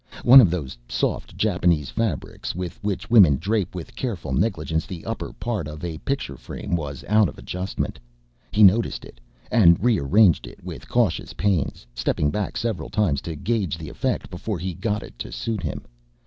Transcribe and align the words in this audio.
One 0.23 0.41
of 0.41 0.49
those 0.49 0.75
soft 0.89 1.37
Japanese 1.37 1.91
fabrics 1.91 2.55
with 2.55 2.83
which 2.83 3.11
women 3.11 3.37
drape 3.37 3.75
with 3.75 3.95
careful 3.95 4.33
negligence 4.33 4.87
the 4.87 5.05
upper 5.05 5.31
part 5.31 5.67
of 5.67 5.85
a 5.85 5.99
picture 5.99 6.37
frame 6.37 6.75
was 6.75 7.03
out 7.07 7.29
of 7.29 7.37
adjustment. 7.37 7.99
He 8.51 8.63
noticed 8.63 9.05
it, 9.05 9.21
and 9.51 9.79
rearranged 9.79 10.47
it 10.47 10.63
with 10.63 10.89
cautious 10.89 11.33
pains, 11.33 11.85
stepping 11.93 12.31
back 12.31 12.57
several 12.57 12.89
times 12.89 13.21
to 13.21 13.35
gauge 13.35 13.77
the 13.77 13.89
effect 13.89 14.31
before 14.31 14.57
he 14.57 14.73
got 14.73 15.03
it 15.03 15.19
to 15.19 15.31
suit 15.31 15.61
him. 15.61 15.83